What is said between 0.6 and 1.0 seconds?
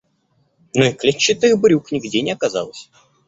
Но и